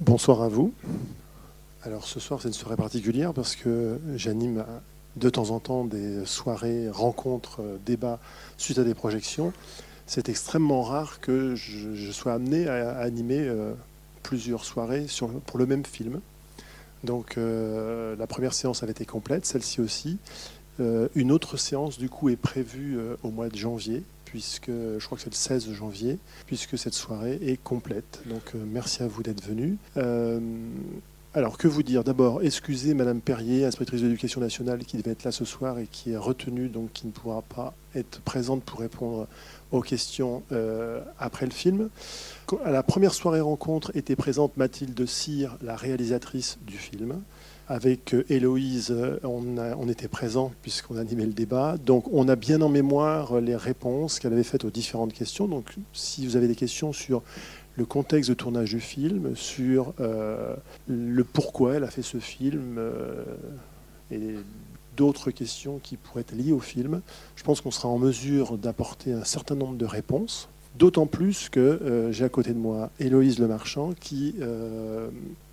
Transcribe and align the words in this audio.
Bonsoir 0.00 0.42
à 0.42 0.48
vous. 0.48 0.74
Alors 1.82 2.04
ce 2.04 2.20
soir 2.20 2.42
c'est 2.42 2.48
une 2.48 2.54
soirée 2.54 2.76
particulière 2.76 3.32
parce 3.32 3.56
que 3.56 3.98
j'anime 4.14 4.62
de 5.16 5.30
temps 5.30 5.48
en 5.52 5.58
temps 5.58 5.86
des 5.86 6.26
soirées, 6.26 6.90
rencontres, 6.90 7.62
débats 7.86 8.20
suite 8.58 8.78
à 8.78 8.84
des 8.84 8.92
projections. 8.92 9.54
C'est 10.04 10.28
extrêmement 10.28 10.82
rare 10.82 11.18
que 11.20 11.54
je, 11.54 12.12
sois 12.12 12.34
amené 12.34 12.68
à, 12.68 12.98
animer 12.98 13.40
euh, 13.40 13.72
plusieurs 14.22 14.66
soirées 14.66 15.06
pour 15.46 15.58
le 15.58 15.64
même 15.64 15.86
film. 15.86 16.20
Donc 17.02 17.38
euh, 17.38 18.16
la 18.16 18.26
première 18.26 18.52
séance 18.52 18.82
avait 18.82 18.92
été 18.92 19.06
complète, 19.06 19.46
celle-ci 19.46 19.80
aussi. 19.80 20.18
Euh, 20.78 21.08
une 21.14 21.32
autre 21.32 21.56
séance 21.56 21.96
du 21.96 22.10
coup 22.10 22.28
est 22.28 22.36
prévue 22.36 22.98
au 23.22 23.30
mois 23.30 23.48
de 23.48 23.56
janvier 23.56 24.02
puisque 24.26 24.70
je 24.70 25.04
crois 25.06 25.16
que 25.16 25.24
c'est 25.24 25.30
le 25.30 25.34
16 25.34 25.72
janvier, 25.72 26.18
puisque 26.46 26.76
cette 26.76 26.92
soirée 26.92 27.38
est 27.40 27.62
complète. 27.62 28.20
Donc 28.26 28.54
euh, 28.54 28.58
merci 28.66 29.02
à 29.02 29.06
vous 29.06 29.22
d'être 29.22 29.42
venus. 29.42 29.76
Euh, 29.96 30.38
alors, 31.36 31.58
que 31.58 31.68
vous 31.68 31.82
dire? 31.82 32.02
D'abord, 32.02 32.42
excusez 32.42 32.94
Madame 32.94 33.20
Perrier, 33.20 33.66
inspectrice 33.66 34.00
de 34.00 34.06
l'éducation 34.06 34.40
nationale, 34.40 34.86
qui 34.86 34.96
devait 34.96 35.10
être 35.10 35.24
là 35.24 35.32
ce 35.32 35.44
soir 35.44 35.78
et 35.78 35.86
qui 35.86 36.12
est 36.12 36.16
retenue, 36.16 36.70
donc 36.70 36.94
qui 36.94 37.06
ne 37.06 37.12
pourra 37.12 37.42
pas 37.42 37.74
être 37.94 38.22
présente 38.22 38.62
pour 38.62 38.80
répondre 38.80 39.26
aux 39.70 39.82
questions 39.82 40.42
euh, 40.50 41.02
après 41.18 41.44
le 41.44 41.52
film. 41.52 41.90
À 42.64 42.70
la 42.70 42.82
première 42.82 43.12
soirée 43.12 43.42
rencontre 43.42 43.94
était 43.94 44.16
présente 44.16 44.56
Mathilde 44.56 45.04
Cyr, 45.04 45.58
la 45.60 45.76
réalisatrice 45.76 46.56
du 46.66 46.78
film. 46.78 47.20
Avec 47.68 48.14
euh, 48.14 48.24
Héloïse, 48.28 48.90
euh, 48.90 49.18
on, 49.24 49.88
était 49.88 50.06
présent 50.06 50.52
puisqu'on 50.62 50.96
animait 50.96 51.26
le 51.26 51.32
débat. 51.32 51.76
Donc 51.78 52.04
on 52.12 52.28
a 52.28 52.36
bien 52.36 52.60
en 52.60 52.68
mémoire 52.68 53.40
les 53.40 53.56
réponses 53.56 54.18
qu'elle 54.18 54.32
avait 54.32 54.44
faites 54.44 54.64
aux 54.64 54.70
différentes 54.70 55.12
questions. 55.12 55.48
Donc 55.48 55.74
si 55.92 56.26
vous 56.26 56.36
avez 56.36 56.46
des 56.46 56.54
questions 56.54 56.92
sur 56.92 57.22
le 57.76 57.84
contexte 57.84 58.30
de 58.30 58.34
tournage 58.34 58.70
du 58.70 58.80
film, 58.80 59.34
sur 59.34 59.94
euh, 60.00 60.54
le 60.86 61.24
pourquoi 61.24 61.74
elle 61.74 61.84
a 61.84 61.90
fait 61.90 62.02
ce 62.02 62.18
film 62.18 62.80
et 64.10 64.34
d'autres 64.96 65.30
questions 65.30 65.78
qui 65.82 65.96
pourraient 65.96 66.22
être 66.22 66.34
liées 66.34 66.52
au 66.52 66.60
film, 66.60 67.02
je 67.34 67.42
pense 67.42 67.60
qu'on 67.60 67.70
sera 67.70 67.88
en 67.88 67.98
mesure 67.98 68.56
d'apporter 68.58 69.12
un 69.12 69.24
certain 69.24 69.56
nombre 69.56 69.76
de 69.76 69.84
réponses. 69.84 70.48
D'autant 70.78 71.06
plus 71.06 71.48
que 71.48 72.10
j'ai 72.10 72.24
à 72.24 72.28
côté 72.28 72.52
de 72.52 72.58
moi 72.58 72.90
Héloïse 73.00 73.38
Lemarchand 73.38 73.92
qui 73.98 74.34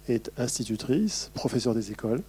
est 0.09 0.31
institutrice, 0.37 1.31
professeure 1.33 1.73
des 1.73 1.91
écoles, 1.91 2.21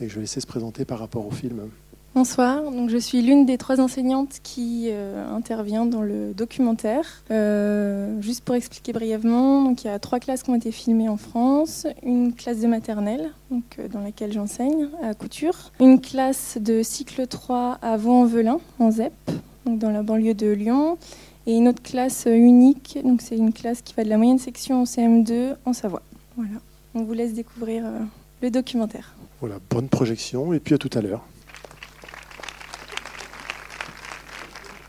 et 0.00 0.08
je 0.08 0.14
vais 0.14 0.22
laisser 0.22 0.40
se 0.40 0.46
présenter 0.46 0.84
par 0.84 0.98
rapport 0.98 1.26
au 1.26 1.30
film. 1.30 1.68
Bonsoir, 2.14 2.62
je 2.86 2.96
suis 2.96 3.22
l'une 3.22 3.44
des 3.44 3.58
trois 3.58 3.80
enseignantes 3.80 4.38
qui 4.44 4.86
euh, 4.88 5.28
intervient 5.34 5.84
dans 5.84 6.02
le 6.02 6.32
documentaire. 6.32 7.24
Euh, 7.32 8.20
juste 8.20 8.44
pour 8.44 8.54
expliquer 8.54 8.92
brièvement, 8.92 9.68
il 9.68 9.84
y 9.84 9.88
a 9.88 9.98
trois 9.98 10.20
classes 10.20 10.44
qui 10.44 10.50
ont 10.50 10.54
été 10.54 10.70
filmées 10.70 11.08
en 11.08 11.16
France, 11.16 11.88
une 12.04 12.32
classe 12.32 12.60
de 12.60 12.68
maternelle 12.68 13.32
euh, 13.50 13.88
dans 13.88 13.98
laquelle 13.98 14.32
j'enseigne 14.32 14.90
à 15.02 15.14
Couture, 15.14 15.72
une 15.80 16.00
classe 16.00 16.56
de 16.60 16.84
cycle 16.84 17.26
3 17.26 17.78
à 17.82 17.96
Vaux-en-Velin 17.96 18.60
en 18.78 18.92
ZEP, 18.92 19.12
dans 19.66 19.90
la 19.90 20.04
banlieue 20.04 20.34
de 20.34 20.52
Lyon, 20.52 20.98
et 21.46 21.54
une 21.54 21.68
autre 21.68 21.82
classe 21.82 22.26
unique, 22.26 22.98
donc 23.04 23.20
c'est 23.20 23.36
une 23.36 23.52
classe 23.52 23.82
qui 23.82 23.94
va 23.94 24.04
de 24.04 24.08
la 24.08 24.16
moyenne 24.16 24.38
section 24.38 24.82
au 24.82 24.84
CM2 24.84 25.56
en 25.64 25.72
Savoie. 25.72 26.02
Voilà. 26.36 26.58
On 26.94 27.02
vous 27.02 27.12
laisse 27.12 27.34
découvrir 27.34 27.84
euh, 27.84 27.98
le 28.42 28.50
documentaire. 28.50 29.14
Voilà, 29.40 29.56
bonne 29.68 29.88
projection 29.88 30.52
et 30.52 30.60
puis 30.60 30.74
à 30.74 30.78
tout 30.78 30.90
à 30.94 31.00
l'heure. 31.00 31.24